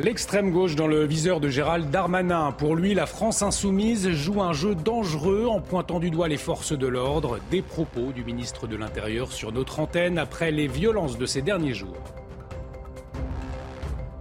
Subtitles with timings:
[0.00, 2.52] L'extrême gauche dans le viseur de Gérald Darmanin.
[2.52, 6.70] Pour lui, la France insoumise joue un jeu dangereux en pointant du doigt les forces
[6.70, 7.40] de l'ordre.
[7.50, 11.74] Des propos du ministre de l'Intérieur sur notre antenne après les violences de ces derniers
[11.74, 11.96] jours.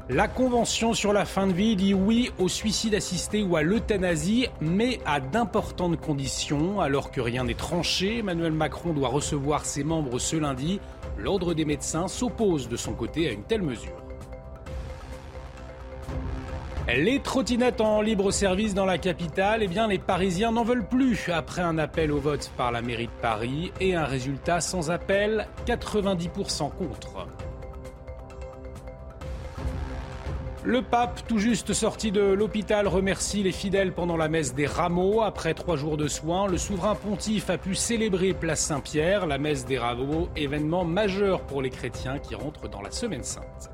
[0.09, 4.47] La Convention sur la fin de vie dit oui au suicide assisté ou à l'euthanasie,
[4.59, 6.81] mais à d'importantes conditions.
[6.81, 10.79] Alors que rien n'est tranché, Emmanuel Macron doit recevoir ses membres ce lundi.
[11.19, 14.06] L'Ordre des médecins s'oppose de son côté à une telle mesure.
[16.95, 21.29] Les trottinettes en libre service dans la capitale, eh bien les Parisiens n'en veulent plus
[21.29, 25.47] après un appel au vote par la mairie de Paris et un résultat sans appel,
[25.65, 27.27] 90% contre.
[30.63, 35.21] Le pape, tout juste sorti de l'hôpital, remercie les fidèles pendant la messe des rameaux.
[35.21, 39.65] Après trois jours de soins, le souverain pontife a pu célébrer Place Saint-Pierre, la messe
[39.65, 43.71] des rameaux, événement majeur pour les chrétiens qui rentrent dans la Semaine sainte.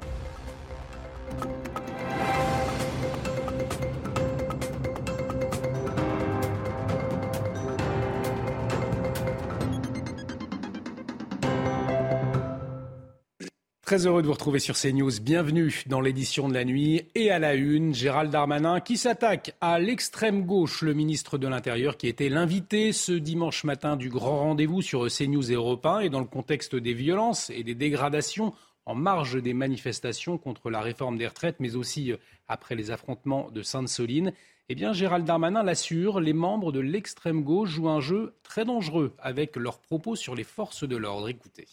[13.94, 15.22] Très heureux de vous retrouver sur CNews.
[15.22, 17.94] Bienvenue dans l'édition de la nuit et à la une.
[17.94, 23.12] Gérald Darmanin qui s'attaque à l'extrême gauche, le ministre de l'Intérieur qui était l'invité ce
[23.12, 26.96] dimanche matin du grand rendez-vous sur CNews et Europe 1 et dans le contexte des
[26.96, 28.56] violences et des dégradations
[28.88, 33.52] en marge des manifestations contre la réforme des retraites, mais aussi euh, après les affrontements
[33.52, 34.34] de Sainte-Soline.
[34.70, 39.14] Eh bien, Gérald Darmanin l'assure, les membres de l'extrême gauche jouent un jeu très dangereux
[39.20, 41.30] avec leurs propos sur les forces de l'ordre.
[41.30, 41.68] Écoutez.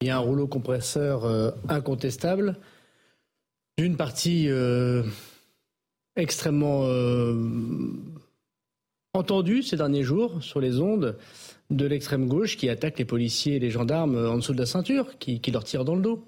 [0.00, 2.56] Il y a un rouleau compresseur euh, incontestable
[3.76, 5.02] d'une partie euh,
[6.14, 7.34] extrêmement euh,
[9.12, 11.16] entendue ces derniers jours sur les ondes
[11.70, 15.18] de l'extrême gauche qui attaque les policiers et les gendarmes en dessous de la ceinture,
[15.18, 16.24] qui, leur tire dans le dos.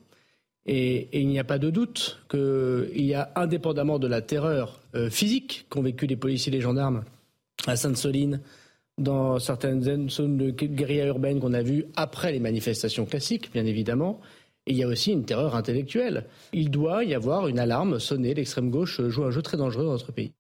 [0.67, 4.81] Et, et il n'y a pas de doute qu'il y a, indépendamment de la terreur
[5.11, 7.05] physique qu'ont vécu les policiers et les gendarmes
[7.67, 8.41] à Sainte-Soline,
[8.99, 14.21] dans certaines zones de guérilla urbaine qu'on a vues après les manifestations classiques, bien évidemment.
[14.67, 16.27] Et il y a aussi une terreur intellectuelle.
[16.53, 18.35] Il doit y avoir une alarme sonnée.
[18.35, 20.33] L'extrême gauche joue un jeu très dangereux dans notre pays.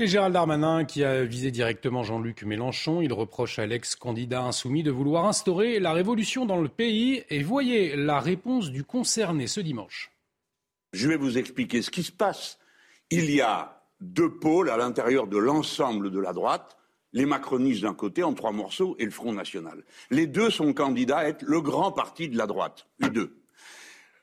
[0.00, 4.90] Et Gérald Darmanin qui a visé directement Jean-Luc Mélenchon, il reproche à l'ex-candidat insoumis de
[4.90, 7.22] vouloir instaurer la révolution dans le pays.
[7.30, 10.10] Et voyez la réponse du concerné ce dimanche.
[10.92, 12.58] Je vais vous expliquer ce qui se passe.
[13.10, 16.76] Il y a deux pôles à l'intérieur de l'ensemble de la droite
[17.14, 19.84] les macronistes d'un côté en trois morceaux et le Front National.
[20.10, 23.40] Les deux sont candidats à être le grand parti de la droite, les deux.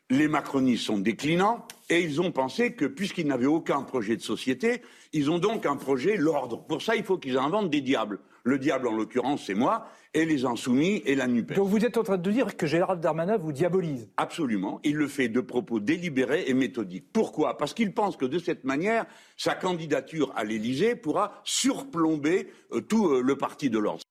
[0.09, 4.81] Les macronistes sont déclinants et ils ont pensé que puisqu'ils n'avaient aucun projet de société,
[5.13, 6.65] ils ont donc un projet l'ordre.
[6.67, 8.19] Pour ça, il faut qu'ils inventent des diables.
[8.43, 11.55] Le diable, en l'occurrence, c'est moi, et les insoumis et la NUPES.
[11.55, 14.79] Donc vous êtes en train de dire que Gérald Darmanin vous diabolise Absolument.
[14.83, 17.05] Il le fait de propos délibérés et méthodiques.
[17.13, 17.57] Pourquoi?
[17.57, 19.05] Parce qu'il pense que de cette manière,
[19.37, 24.01] sa candidature à l'Élysée pourra surplomber euh, tout euh, le parti de l'ordre.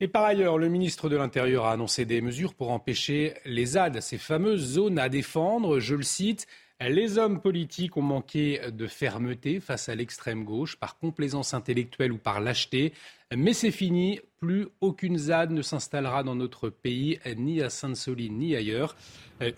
[0.00, 4.00] Et par ailleurs, le ministre de l'Intérieur a annoncé des mesures pour empêcher les ZAD,
[4.00, 5.78] ces fameuses zones à défendre.
[5.78, 6.46] Je le cite.
[6.80, 12.18] Les hommes politiques ont manqué de fermeté face à l'extrême gauche, par complaisance intellectuelle ou
[12.18, 12.92] par lâcheté.
[13.34, 18.56] Mais c'est fini, plus aucune ZAD ne s'installera dans notre pays, ni à Sainte-Soline, ni
[18.56, 18.96] ailleurs.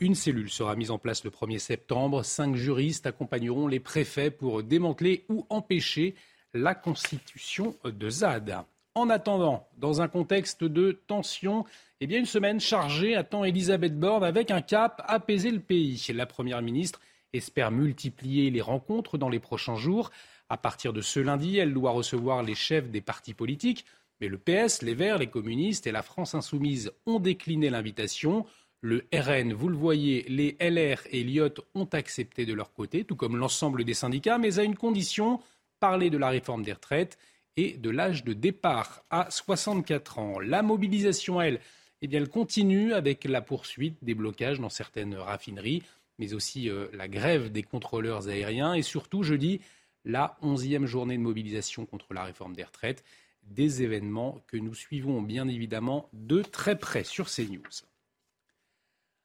[0.01, 2.23] Une cellule sera mise en place le 1er septembre.
[2.23, 6.15] Cinq juristes accompagneront les préfets pour démanteler ou empêcher
[6.53, 8.59] la constitution de ZAD.
[8.95, 11.67] En attendant, dans un contexte de tension,
[12.01, 16.07] eh bien une semaine chargée attend Elisabeth Borne avec un cap apaiser le pays.
[16.15, 17.01] La Première ministre
[17.37, 20.11] espère multiplier les rencontres dans les prochains jours.
[20.49, 23.85] À partir de ce lundi, elle doit recevoir les chefs des partis politiques.
[24.21, 28.47] Mais le PS, les Verts, les communistes et la France insoumise ont décliné l'invitation.
[28.81, 33.17] Le RN, vous le voyez, les LR et Lyot ont accepté de leur côté, tout
[33.17, 35.41] comme l'ensemble des syndicats, mais à une condition,
[35.81, 37.19] parler de la réforme des retraites
[37.57, 40.39] et de l'âge de départ à 64 ans.
[40.39, 41.61] La mobilisation, elle,
[42.03, 45.83] eh bien, elle continue avec la poursuite des blocages dans certaines raffineries,
[46.19, 49.61] mais aussi euh, la grève des contrôleurs aériens et surtout, jeudi,
[50.05, 53.05] la onzième journée de mobilisation contre la réforme des retraites,
[53.43, 57.87] des événements que nous suivons bien évidemment de très près sur CNews.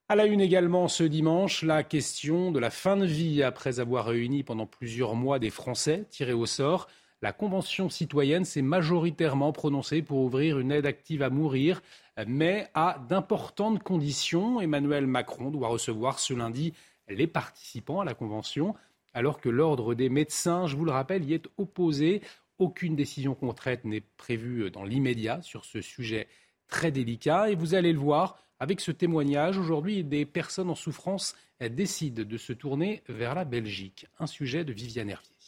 [0.10, 4.08] À la une également ce dimanche, la question de la fin de vie après avoir
[4.08, 6.88] réuni pendant plusieurs mois des Français tirés au sort.
[7.24, 11.84] La Convention citoyenne s'est majoritairement prononcée pour ouvrir une aide active à mourir,
[12.26, 14.60] mais à d'importantes conditions.
[14.60, 16.74] Emmanuel Macron doit recevoir ce lundi
[17.08, 18.74] les participants à la Convention,
[19.14, 22.22] alors que l'Ordre des médecins, je vous le rappelle, y est opposé.
[22.58, 26.28] Aucune décision concrète n'est prévue dans l'immédiat sur ce sujet
[26.70, 27.52] très délicat.
[27.52, 32.38] Et vous allez le voir, avec ce témoignage, aujourd'hui, des personnes en souffrance décident de
[32.38, 34.08] se tourner vers la Belgique.
[34.18, 35.41] Un sujet de Viviane Hervier.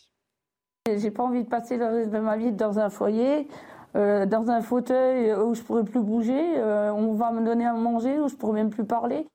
[0.85, 3.47] J'ai pas envie de passer le reste de ma vie dans un foyer,
[3.95, 6.57] euh, dans un fauteuil où je pourrais plus bouger.
[6.57, 9.25] Euh, on va me donner à manger où je pourrais même plus parler.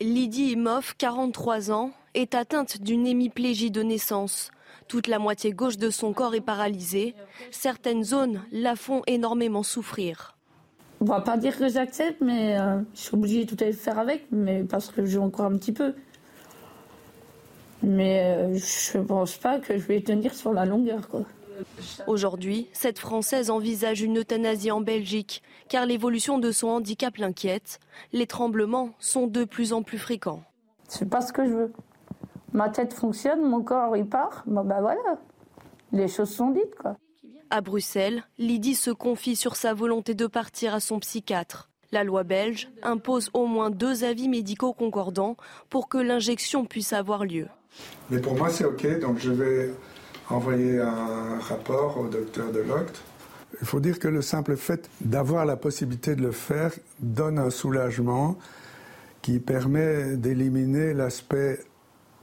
[0.00, 4.50] Lydie Imoff, 43 ans, est atteinte d'une hémiplégie de naissance.
[4.86, 7.14] Toute la moitié gauche de son corps est paralysée.
[7.52, 10.36] Certaines zones la font énormément souffrir.
[11.00, 13.98] On va pas dire que j'accepte, mais euh, je suis obligée de tout à faire
[13.98, 15.94] avec, mais parce que j'ai encore un petit peu.
[17.82, 21.22] Mais euh, je pense pas que je vais tenir sur la longueur, quoi.
[22.06, 27.80] Aujourd'hui, cette Française envisage une euthanasie en Belgique, car l'évolution de son handicap l'inquiète.
[28.12, 30.42] Les tremblements sont de plus en plus fréquents.
[30.88, 31.72] C'est pas ce que je veux.
[32.52, 35.18] Ma tête fonctionne, mon corps il part, bon bah voilà.
[35.92, 36.96] Les choses sont dites, quoi.
[37.50, 41.70] À Bruxelles, Lydie se confie sur sa volonté de partir à son psychiatre.
[41.92, 45.36] La loi belge impose au moins deux avis médicaux concordants
[45.70, 47.48] pour que l'injection puisse avoir lieu.
[48.10, 49.70] Mais pour moi, c'est OK, donc je vais
[50.30, 53.02] envoyer un rapport au docteur Deloct.
[53.60, 57.50] Il faut dire que le simple fait d'avoir la possibilité de le faire donne un
[57.50, 58.36] soulagement
[59.22, 61.60] qui permet d'éliminer l'aspect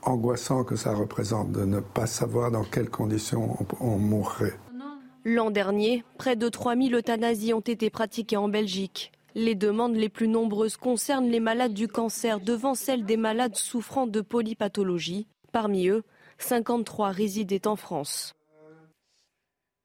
[0.03, 4.53] angoissant que ça représente, de ne pas savoir dans quelles conditions on mourrait.
[5.23, 9.11] L'an dernier, près de 3000 euthanasies ont été pratiquées en Belgique.
[9.33, 14.05] Les demandes les plus nombreuses concernent les malades du cancer devant celles des malades souffrant
[14.05, 15.27] de polypathologie.
[15.55, 16.03] Parmi eux,
[16.39, 18.35] 53 résidaient en France.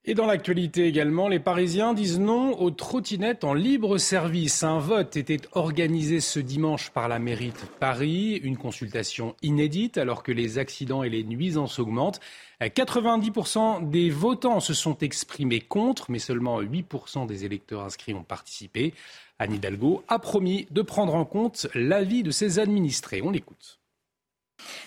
[0.05, 4.65] Et dans l'actualité également, les Parisiens disent non aux trottinettes en libre service.
[4.65, 10.25] Un vote était organisé ce dimanche par la mairie de Paris, une consultation inédite alors
[10.25, 12.19] que les accidents et les nuisances augmentent.
[12.61, 18.93] 90% des votants se sont exprimés contre, mais seulement 8% des électeurs inscrits ont participé.
[19.39, 23.23] Anne Hidalgo a promis de prendre en compte l'avis de ses administrés.
[23.23, 23.80] On l'écoute.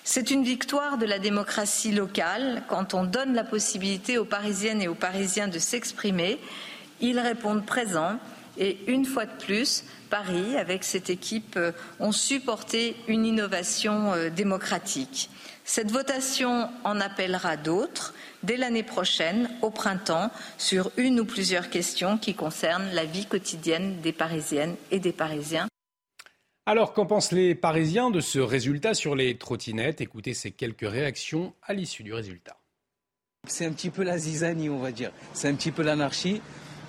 [0.04, 4.88] C'est une victoire de la démocratie locale quand on donne la possibilité aux Parisiennes et
[4.88, 6.40] aux Parisiens de s'exprimer.
[7.00, 8.20] Ils répondent présents
[8.58, 14.30] et une fois de plus, Paris, avec cette équipe, euh, ont supporté une innovation euh,
[14.30, 15.30] démocratique.
[15.66, 22.18] Cette votation en appellera d'autres dès l'année prochaine, au printemps, sur une ou plusieurs questions
[22.18, 25.68] qui concernent la vie quotidienne des Parisiennes et des Parisiens.
[26.66, 30.00] Alors, qu'en pensent les Parisiens de ce résultat sur les trottinettes?
[30.00, 32.56] Écoutez ces quelques réactions à l'issue du résultat.
[33.46, 35.12] C'est un petit peu la zizanie, on va dire.
[35.34, 36.42] C'est un petit peu l'anarchie.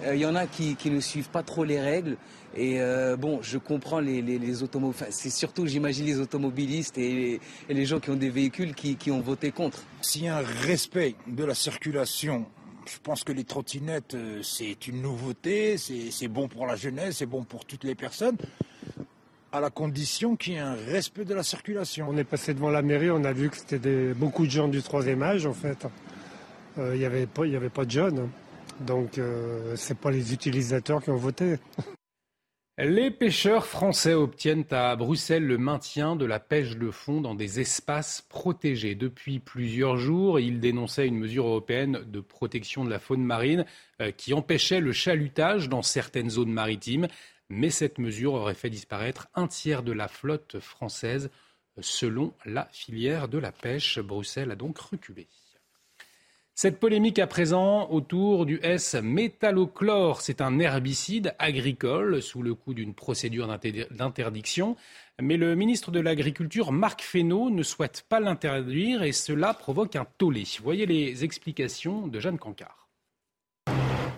[0.02, 2.16] Il euh, y en a qui, ne suivent pas trop les règles.
[2.56, 5.10] Et euh, bon, je comprends les, les, automobilistes.
[5.10, 9.22] c'est surtout, j'imagine, les automobilistes et les, gens qui ont des véhicules qui, qui ont
[9.22, 9.82] voté contre.
[10.02, 12.46] S'il y a un respect de la circulation
[12.86, 17.26] je pense que les trottinettes, euh, c'est une nouveauté, c'est bon pour la jeunesse, c'est
[17.26, 18.36] bon pour toutes les personnes
[19.54, 22.08] à la condition qu'il y ait un respect de la circulation.
[22.10, 24.82] On est passé devant la mairie, on a vu que c'était beaucoup de gens du
[24.82, 25.86] troisième âge en fait.
[26.78, 28.28] Euh, il n'y avait, pas, avait pas de jeunes.
[28.80, 31.58] Donc euh, ce n'est pas les utilisateurs qui ont voté.
[32.76, 37.60] Les pêcheurs français obtiennent à Bruxelles le maintien de la pêche de fond dans des
[37.60, 38.96] espaces protégés.
[38.96, 43.64] Depuis plusieurs jours, ils dénonçaient une mesure européenne de protection de la faune marine
[44.02, 47.06] euh, qui empêchait le chalutage dans certaines zones maritimes
[47.54, 51.30] mais cette mesure aurait fait disparaître un tiers de la flotte française
[51.80, 53.98] selon la filière de la pêche.
[53.98, 55.28] Bruxelles a donc reculé.
[56.56, 62.94] Cette polémique à présent autour du S-métallochlore, c'est un herbicide agricole sous le coup d'une
[62.94, 63.48] procédure
[63.90, 64.76] d'interdiction.
[65.20, 70.06] Mais le ministre de l'Agriculture, Marc Fesneau, ne souhaite pas l'interdire et cela provoque un
[70.18, 70.44] tollé.
[70.62, 72.88] Voyez les explications de Jeanne Cancard.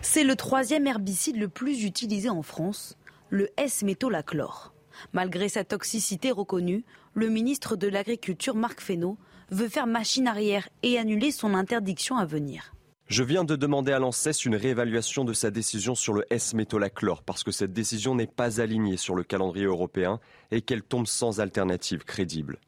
[0.02, 2.98] C'est le troisième herbicide le plus utilisé en France
[3.30, 4.72] le S-métolachlore.
[5.12, 9.18] Malgré sa toxicité reconnue, le ministre de l'Agriculture, Marc Fesneau,
[9.50, 12.72] veut faire machine arrière et annuler son interdiction à venir.
[13.08, 17.44] Je viens de demander à l'ANSES une réévaluation de sa décision sur le S-métolachlore parce
[17.44, 20.18] que cette décision n'est pas alignée sur le calendrier européen
[20.50, 22.58] et qu'elle tombe sans alternative crédible.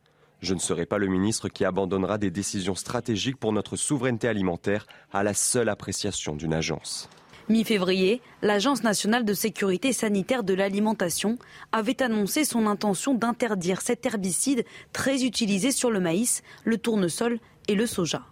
[0.40, 4.86] Je ne serai pas le ministre qui abandonnera des décisions stratégiques pour notre souveraineté alimentaire
[5.12, 7.08] à la seule appréciation d'une agence.
[7.48, 11.38] Mi-février, l'Agence nationale de sécurité sanitaire de l'alimentation
[11.72, 17.74] avait annoncé son intention d'interdire cet herbicide très utilisé sur le maïs, le tournesol et
[17.74, 18.22] le soja.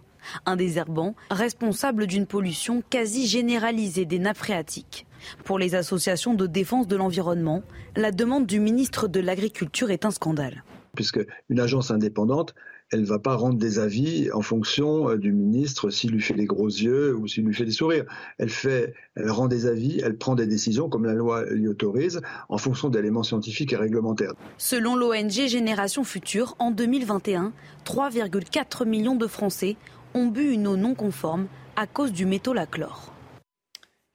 [0.45, 5.07] Un désherbant responsable d'une pollution quasi généralisée des nappes phréatiques.
[5.45, 7.63] Pour les associations de défense de l'environnement,
[7.95, 10.63] la demande du ministre de l'Agriculture est un scandale.
[10.93, 12.53] Puisque une agence indépendante
[12.91, 16.33] elle ne va pas rendre des avis en fonction euh, du ministre s'il lui fait
[16.33, 18.05] des gros yeux ou s'il lui fait des sourires.
[18.37, 22.21] Elle fait, elle rend des avis, elle prend des décisions comme la loi l'y autorise
[22.49, 24.33] en fonction d'éléments scientifiques et réglementaires.
[24.57, 27.51] Selon l'ONG Génération Future, en 2021,
[27.85, 29.75] 3,4 millions de Français
[30.13, 33.16] ont bu une eau non conforme à cause du métolachlore.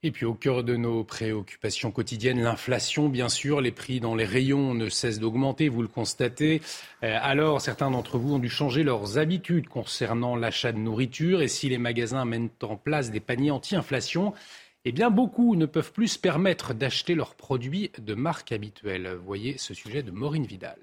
[0.05, 4.25] Et puis au cœur de nos préoccupations quotidiennes, l'inflation, bien sûr, les prix dans les
[4.25, 6.61] rayons ne cessent d'augmenter, vous le constatez.
[7.03, 11.47] Euh, alors certains d'entre vous ont dû changer leurs habitudes concernant l'achat de nourriture et
[11.47, 14.33] si les magasins mettent en place des paniers anti-inflation,
[14.83, 19.17] eh bien beaucoup ne peuvent plus se permettre d'acheter leurs produits de marque habituelle.
[19.25, 20.79] Voyez ce sujet de Maureen Vidal.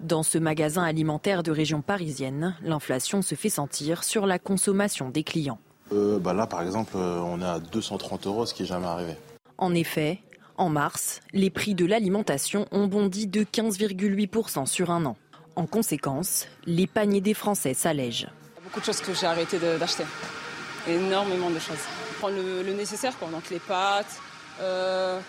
[0.00, 5.24] Dans ce magasin alimentaire de région parisienne, l'inflation se fait sentir sur la consommation des
[5.24, 5.60] clients.
[5.90, 8.86] Euh, bah là, par exemple, euh, on est à 230 euros, ce qui n'est jamais
[8.86, 9.14] arrivé.
[9.58, 10.20] En effet,
[10.56, 15.16] en mars, les prix de l'alimentation ont bondi de 15,8% sur un an.
[15.56, 18.28] En conséquence, les paniers des Français s'allègent.
[18.64, 20.04] Beaucoup de choses que j'ai arrêté d'acheter.
[20.88, 21.76] Énormément de choses.
[22.18, 23.28] Prendre le, nécessaire, quoi.
[23.28, 24.18] donc les pâtes,
[24.60, 25.20] euh,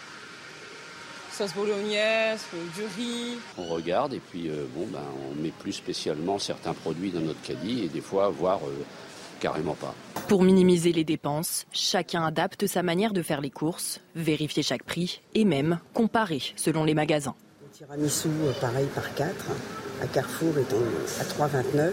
[1.31, 2.45] sauce bolognaise,
[2.75, 3.37] du riz.
[3.57, 7.83] On regarde et puis bon, ben, on met plus spécialement certains produits dans notre caddie
[7.83, 8.59] et des fois, voire
[9.41, 9.93] carrément pas.
[10.27, 15.21] Pour minimiser les dépenses, chacun adapte sa manière de faire les courses, vérifier chaque prix
[15.35, 17.35] et même comparer selon les magasins.
[17.61, 19.29] Le tiramisu, euh, pareil par 4,
[20.01, 20.73] à Carrefour est
[21.19, 21.91] à 3,29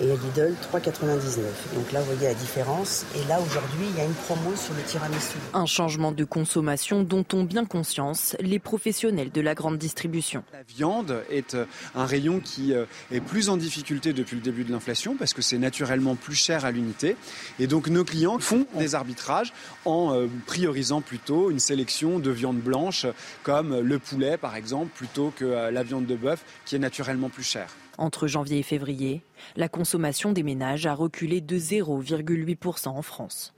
[0.00, 1.40] et à Lidl 3,99.
[1.74, 3.04] Donc là, vous voyez la différence.
[3.16, 5.36] Et là, aujourd'hui, il y a une promo sur le tiramisu.
[5.54, 10.44] Un changement de consommation dont ont bien conscience les professionnels de la grande distribution.
[10.52, 14.64] La viande est euh, un rayon qui euh, est plus en difficulté depuis le début
[14.64, 17.16] de l'inflation parce que c'est naturellement plus cher à l'unité.
[17.58, 19.52] Et donc nos clients font des arbitrages
[19.84, 23.06] en euh, priorisant plutôt une sélection de viande blanche
[23.42, 27.44] comme le poulet par exemple plutôt que la viande de bœuf qui est naturellement plus
[27.44, 27.68] chère.
[27.98, 29.22] Entre janvier et février,
[29.56, 33.54] la consommation des ménages a reculé de 0,8% en France.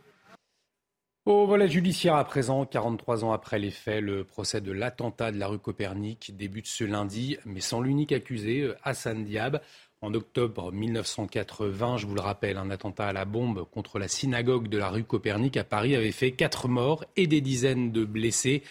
[1.27, 5.39] Au volet judiciaire à présent, 43 ans après les faits, le procès de l'attentat de
[5.39, 9.63] la rue Copernic débute ce lundi, mais sans l'unique accusé, Hassan Diab.
[10.03, 14.69] En octobre 1980, je vous le rappelle, un attentat à la bombe contre la synagogue
[14.69, 18.63] de la rue Copernic à Paris avait fait quatre morts et des dizaines de blessés.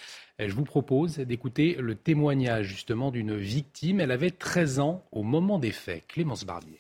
[0.48, 4.00] Je vous propose d'écouter le témoignage justement d'une victime.
[4.00, 6.06] Elle avait 13 ans au moment des faits.
[6.08, 6.80] Clémence Barbier.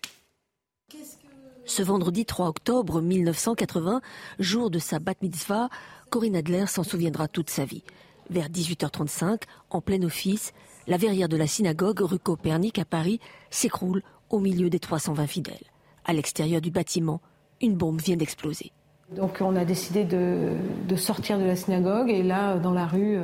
[1.65, 4.01] Ce vendredi 3 octobre 1980,
[4.39, 5.69] jour de sa bat mitzvah,
[6.09, 7.83] Corinne Adler s'en souviendra toute sa vie.
[8.29, 10.53] Vers 18h35, en plein office,
[10.87, 15.71] la verrière de la synagogue rue Copernic à Paris s'écroule au milieu des 320 fidèles.
[16.05, 17.21] À l'extérieur du bâtiment,
[17.61, 18.71] une bombe vient d'exploser.
[19.15, 23.23] Donc on a décidé de, sortir de la synagogue et là, dans la rue, euh,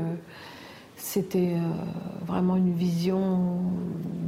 [0.95, 3.61] c'était euh, vraiment une vision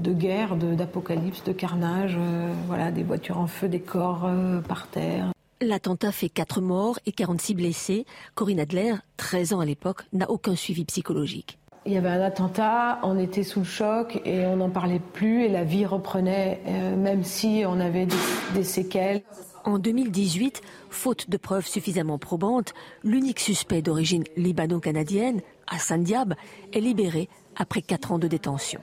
[0.03, 4.30] de guerre, d'apocalypse, de, carnage, euh, voilà, des voitures en feu, des corps
[4.68, 5.32] par terre.
[5.60, 8.06] L'attentat fait 4 morts et 46 blessés.
[8.34, 11.60] Corinne Adler, 13 ans à l'époque, n'a aucun suivi psychologique.
[11.86, 15.44] Il y avait un attentat, on était sous le choc et on n'en parlait plus
[15.44, 16.62] et la vie reprenait,
[16.96, 18.08] même si on avait
[18.53, 19.24] des séquelles.
[19.63, 26.34] En 2018, faute de preuves suffisamment probantes, l'unique suspect d'origine libano-canadienne, Hassan Diab,
[26.74, 28.82] est libéré après quatre ans de détention.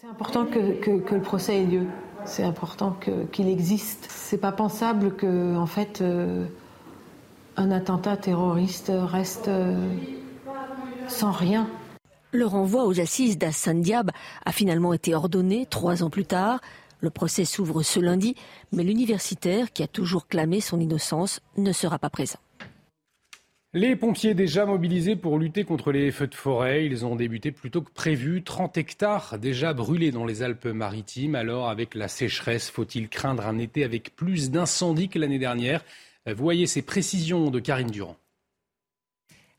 [0.00, 1.86] C'est important que, le procès ait lieu.
[2.24, 2.96] C'est important
[3.32, 4.06] qu'il existe.
[4.08, 6.46] C'est pas pensable que, en fait, euh,
[7.56, 9.74] un attentat terroriste reste euh,
[11.08, 11.68] sans rien.
[12.30, 14.10] Le renvoi aux assises d'Hassan Diab
[14.44, 16.60] a finalement été ordonné trois ans plus tard.
[17.00, 18.34] Le procès s'ouvre ce lundi,
[18.72, 22.38] mais l'universitaire, qui a toujours clamé son innocence, ne sera pas présent.
[23.74, 27.70] Les pompiers déjà mobilisés pour lutter contre les feux de forêt, ils ont débuté plus
[27.70, 28.42] tôt que prévu.
[28.42, 31.34] 30 hectares déjà brûlés dans les Alpes-Maritimes.
[31.34, 35.84] Alors, avec la sécheresse, faut-il craindre un été avec plus d'incendies que l'année dernière?
[36.26, 38.16] Voyez ces précisions de Karine Durand.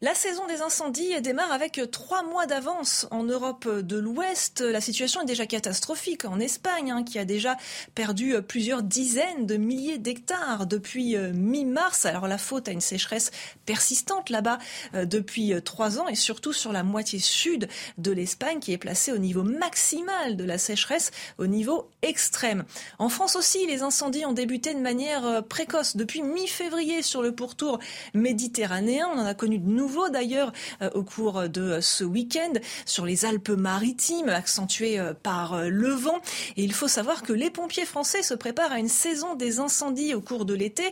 [0.01, 4.61] La saison des incendies démarre avec trois mois d'avance en Europe de l'Ouest.
[4.61, 7.57] La situation est déjà catastrophique en Espagne, hein, qui a déjà
[7.95, 12.05] perdu plusieurs dizaines de milliers d'hectares depuis euh, mi-mars.
[12.05, 13.31] Alors la faute à une sécheresse
[13.65, 14.59] persistante là-bas
[14.93, 19.11] euh, depuis trois ans et surtout sur la moitié sud de l'Espagne qui est placée
[19.11, 22.63] au niveau maximal de la sécheresse, au niveau extrême.
[22.99, 27.35] En France aussi, les incendies ont débuté de manière euh, précoce depuis mi-février sur le
[27.35, 27.79] pourtour
[28.13, 29.05] méditerranéen.
[29.13, 30.51] On en a connu de nouveau d'ailleurs
[30.83, 32.53] euh, au cours de ce week-end
[32.85, 36.19] sur les Alpes-Maritimes, accentuées euh, par euh, le vent.
[36.57, 40.13] Et il faut savoir que les pompiers français se préparent à une saison des incendies
[40.13, 40.83] au cours de l'été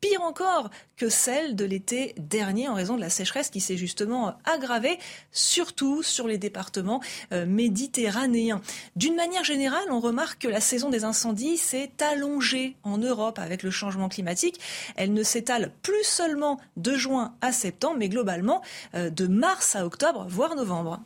[0.00, 4.34] pire encore que celle de l'été dernier en raison de la sécheresse qui s'est justement
[4.44, 4.98] aggravée,
[5.32, 7.00] surtout sur les départements
[7.32, 8.60] euh, méditerranéens.
[8.96, 13.62] D'une manière générale, on remarque que la saison des incendies s'est allongée en Europe avec
[13.62, 14.60] le changement climatique.
[14.96, 18.62] Elle ne s'étale plus seulement de juin à septembre, mais globalement
[18.94, 21.00] euh, de mars à octobre, voire novembre.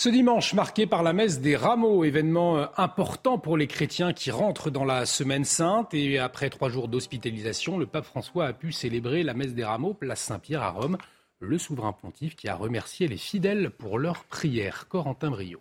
[0.00, 4.30] Ce dimanche, marqué par la messe des rameaux, événement euh, important pour les chrétiens qui
[4.30, 5.92] rentrent dans la semaine sainte.
[5.92, 9.94] Et après trois jours d'hospitalisation, le pape François a pu célébrer la messe des rameaux,
[9.94, 10.98] place Saint-Pierre à Rome.
[11.40, 14.86] Le souverain pontife qui a remercié les fidèles pour leur prière.
[14.88, 15.58] Corentin Brio.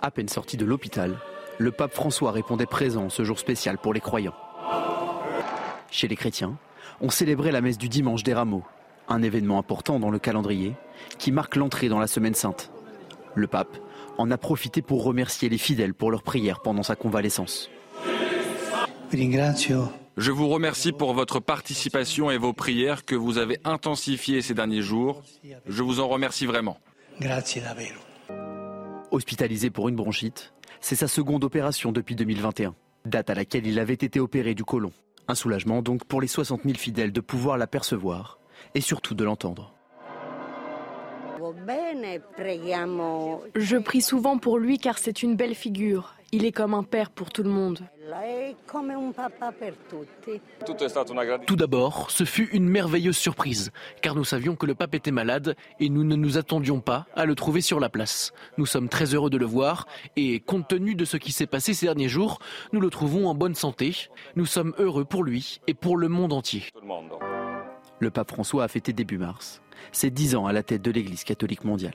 [0.00, 1.18] À peine sorti de l'hôpital,
[1.58, 4.36] le pape François répondait présent ce jour spécial pour les croyants.
[5.90, 6.56] Chez les chrétiens,
[7.02, 8.64] on célébrait la messe du dimanche des rameaux,
[9.08, 10.74] un événement important dans le calendrier
[11.18, 12.70] qui marque l'entrée dans la semaine sainte.
[13.34, 13.76] Le pape
[14.18, 17.70] en a profité pour remercier les fidèles pour leur prière pendant sa convalescence.
[20.16, 24.82] Je vous remercie pour votre participation et vos prières que vous avez intensifiées ces derniers
[24.82, 25.22] jours.
[25.66, 26.78] Je vous en remercie vraiment.
[29.10, 33.94] Hospitalisé pour une bronchite, c'est sa seconde opération depuis 2021, date à laquelle il avait
[33.94, 34.92] été opéré du côlon.
[35.28, 38.38] Un soulagement donc pour les 60 000 fidèles de pouvoir l'apercevoir
[38.74, 39.72] et surtout de l'entendre.
[43.54, 46.16] Je prie souvent pour lui car c'est une belle figure.
[46.32, 47.80] Il est comme un père pour tout le monde.
[51.46, 53.70] Tout d'abord, ce fut une merveilleuse surprise,
[54.02, 57.26] car nous savions que le pape était malade et nous ne nous attendions pas à
[57.26, 58.32] le trouver sur la place.
[58.58, 59.86] Nous sommes très heureux de le voir
[60.16, 62.38] et, compte tenu de ce qui s'est passé ces derniers jours,
[62.72, 64.08] nous le trouvons en bonne santé.
[64.34, 66.64] Nous sommes heureux pour lui et pour le monde entier.
[67.98, 69.62] Le pape François a fêté début mars
[69.92, 71.94] ses dix ans à la tête de l'Église catholique mondiale.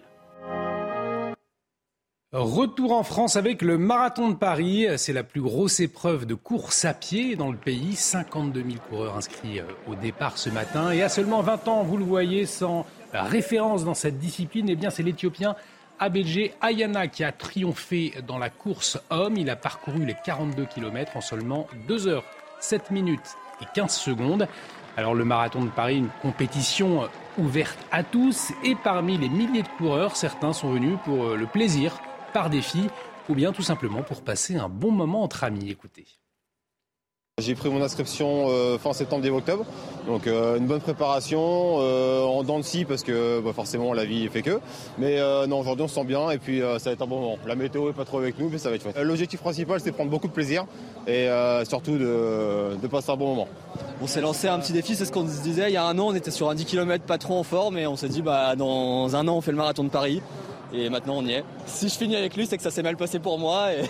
[2.31, 4.87] Retour en France avec le marathon de Paris.
[4.97, 7.95] C'est la plus grosse épreuve de course à pied dans le pays.
[7.95, 10.91] 52 000 coureurs inscrits euh, au départ ce matin.
[10.91, 14.89] Et à seulement 20 ans, vous le voyez, sans référence dans cette discipline, eh bien
[14.89, 15.57] c'est l'Éthiopien
[15.99, 19.35] Abedje Ayana qui a triomphé dans la course homme.
[19.35, 22.23] Il a parcouru les 42 km en seulement 2 heures,
[22.61, 24.47] 7 minutes et 15 secondes.
[24.97, 29.67] Alors le marathon de Paris, une compétition ouverte à tous et parmi les milliers de
[29.77, 32.01] coureurs, certains sont venus pour euh, le plaisir,
[32.33, 32.87] par défi
[33.29, 35.69] ou bien tout simplement pour passer un bon moment entre amis.
[35.69, 36.05] Écoutez.
[37.41, 39.65] J'ai pris mon inscription euh, fin septembre, début octobre.
[40.07, 44.27] Donc euh, une bonne préparation en dents de scie parce que bah, forcément la vie
[44.29, 44.59] fait que.
[44.97, 47.37] Mais non, aujourd'hui on se sent bien et puis ça va être un bon moment.
[47.45, 48.97] La météo est pas trop avec nous mais ça va être chouette.
[49.01, 50.65] L'objectif principal c'est de prendre beaucoup de plaisir
[51.07, 51.27] et
[51.67, 53.47] surtout de, de passer un bon moment.
[54.03, 55.69] On s'est lancé un petit défi, c'est ce qu'on se disait.
[55.69, 57.77] Il y a un an, on était sur un 10 km pas trop en forme
[57.77, 60.23] et on s'est dit, bah, dans un an, on fait le marathon de Paris.
[60.73, 61.43] Et maintenant, on y est.
[61.65, 63.73] Si je finis avec lui, c'est que ça s'est mal passé pour moi.
[63.73, 63.83] Et,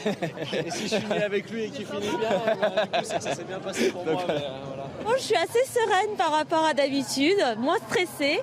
[0.72, 3.60] si je finis avec lui et qu'il finit bien, bah, c'est que ça s'est bien
[3.60, 4.26] passé pour moi.
[4.30, 4.40] Euh,
[5.18, 8.40] je suis assez sereine par rapport à d'habitude, moins stressée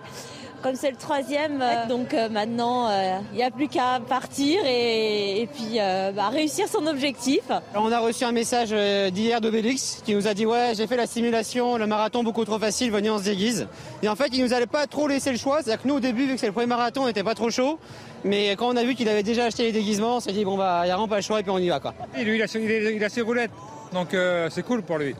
[0.63, 2.91] comme c'est le troisième, euh, donc euh, maintenant
[3.33, 7.43] il n'y a plus qu'à partir et, puis bah, réussir son objectif.
[7.75, 8.71] On a reçu un message
[9.13, 12.59] d'hier d'Obélix qui nous a dit ouais j'ai fait la simulation, le marathon beaucoup trop
[12.59, 13.69] facile, venez on se déguise.
[14.03, 16.01] Et en fait il nous allait pas trop laisser le choix, c'est-à-dire que nous au
[16.01, 17.79] début vu que c'est le premier marathon on n'était pas trop chaud,
[18.25, 20.57] mais quand on a vu qu'il avait déjà acheté les déguisements on s'est dit bon
[20.57, 21.95] bah il n'y a vraiment pas le choix et puis on y va quoi.
[22.17, 23.53] Et lui il a, il a ses roulettes,
[23.93, 24.17] donc
[24.51, 25.15] c'est cool pour lui.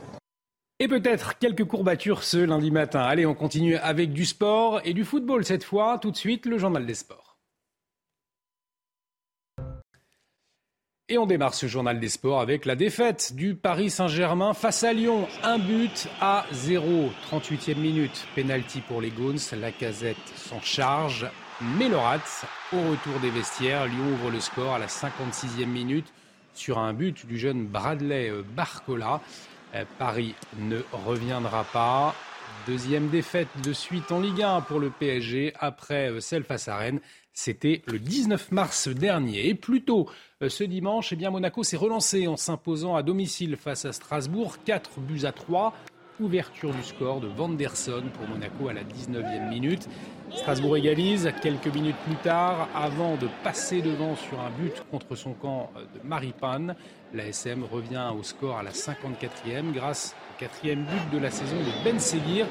[0.81, 3.01] Et peut-être quelques courbatures ce lundi matin.
[3.01, 5.99] Allez, on continue avec du sport et du football cette fois.
[5.99, 7.37] Tout de suite, le journal des sports.
[11.09, 14.93] Et on démarre ce journal des sports avec la défaite du Paris Saint-Germain face à
[14.93, 15.27] Lyon.
[15.43, 17.09] Un but à 0.
[17.29, 18.25] 38e minute.
[18.33, 19.39] Penalty pour les Gaunes.
[19.59, 21.27] La casette s'en charge.
[21.77, 23.85] Mais le au retour des vestiaires.
[23.85, 26.07] Lyon ouvre le score à la 56e minute
[26.53, 29.19] sur un but du jeune Bradley Barcola.
[29.75, 32.15] Euh, Paris ne reviendra pas.
[32.67, 36.99] Deuxième défaite de suite en Ligue 1 pour le PSG après celle face à Rennes.
[37.33, 39.47] C'était le 19 mars dernier.
[39.47, 40.09] Et plus tôt,
[40.41, 44.57] euh, ce dimanche, eh Monaco s'est relancé en s'imposant à domicile face à Strasbourg.
[44.65, 45.73] 4 buts à 3.
[46.19, 49.87] Ouverture du score de Vanderson pour Monaco à la 19e minute.
[50.35, 55.33] Strasbourg égalise quelques minutes plus tard avant de passer devant sur un but contre son
[55.33, 56.75] camp de Maripane.
[57.13, 61.57] La SM revient au score à la 54e grâce au quatrième but de la saison
[61.57, 62.45] de Ben Seguir.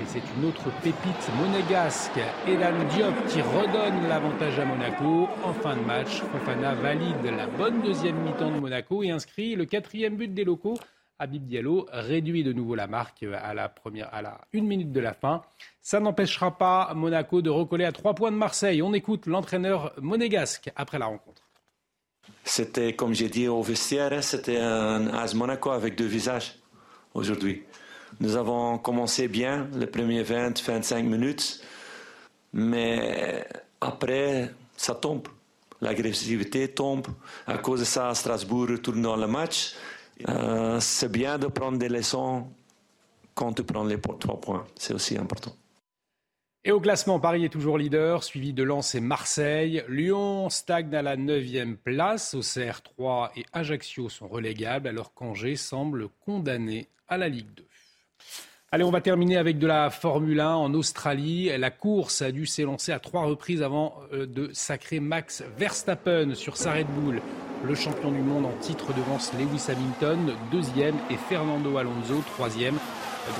[0.00, 5.28] Et c'est une autre pépite monégasque, Elan Diop, qui redonne l'avantage à Monaco.
[5.42, 9.64] En fin de match, Fofana valide la bonne deuxième mi-temps de Monaco et inscrit le
[9.64, 10.78] quatrième but des locaux.
[11.18, 15.00] Habib Diallo réduit de nouveau la marque à la première, à la une minute de
[15.00, 15.42] la fin.
[15.80, 18.82] Ça n'empêchera pas Monaco de recoller à trois points de Marseille.
[18.82, 21.42] On écoute l'entraîneur monégasque après la rencontre.
[22.44, 26.56] C'était, comme j'ai dit au vestiaire, c'était un AS Monaco avec deux visages
[27.14, 27.62] aujourd'hui.
[28.20, 31.62] Nous avons commencé bien les premiers 20-25 minutes,
[32.52, 33.46] mais
[33.80, 35.28] après, ça tombe.
[35.80, 37.06] L'agressivité tombe.
[37.46, 39.74] À cause de ça, Strasbourg retourne dans le match.
[40.28, 42.46] Euh, c'est bien de prendre des leçons
[43.34, 44.66] quand tu prends les trois points.
[44.76, 45.52] C'est aussi important.
[46.64, 49.84] Et au classement, Paris est toujours leader, suivi de Lens et Marseille.
[49.88, 52.34] Lyon stagne à la 9e place.
[52.34, 57.65] Auxerre 3 et Ajaccio sont relégables, alors qu'Angers semble condamné à la Ligue 2.
[58.72, 61.56] Allez, on va terminer avec de la Formule 1 en Australie.
[61.56, 66.56] La course a dû s'élancer à trois reprises avant euh, de sacrer Max Verstappen sur
[66.56, 67.22] sa Red Bull.
[67.64, 72.74] Le champion du monde en titre devance Lewis Hamilton, deuxième, et Fernando Alonso, troisième.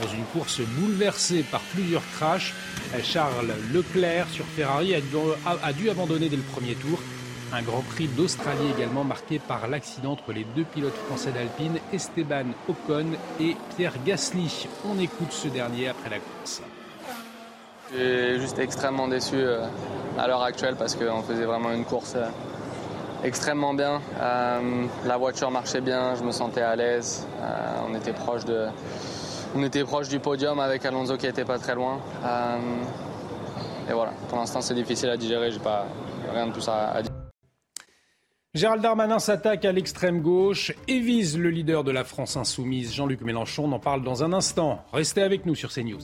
[0.01, 2.55] Dans une course bouleversée par plusieurs crashs,
[3.03, 7.01] Charles Leclerc sur Ferrari a dû abandonner dès le premier tour.
[7.53, 12.47] Un Grand Prix d'Australie également marqué par l'accident entre les deux pilotes français d'Alpine, Esteban
[12.69, 13.07] Ocon
[13.41, 14.67] et Pierre Gasly.
[14.85, 16.63] On écoute ce dernier après la course.
[17.93, 19.65] Je suis juste extrêmement déçu euh,
[20.19, 22.27] à l'heure actuelle parce qu'on faisait vraiment une course euh,
[23.23, 24.01] extrêmement bien.
[24.21, 27.29] Euh, la voiture marchait bien, je me sentais à l'aise.
[27.89, 28.67] on était proche de,
[29.55, 32.01] on était proche du podium avec Alonso qui était pas très loin.
[33.89, 35.87] et voilà, pour l'instant c'est difficile à digérer, j'ai pas
[36.35, 37.06] rien de tout ça à dire.
[38.57, 43.21] Gérald Darmanin s'attaque à l'extrême gauche et vise le leader de la France insoumise, Jean-Luc
[43.21, 43.65] Mélenchon.
[43.65, 44.83] On en parle dans un instant.
[44.95, 46.01] Restez avec nous sur CNews.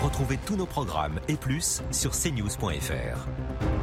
[0.00, 3.73] Retrouvez tous nos programmes et plus sur cnews.fr.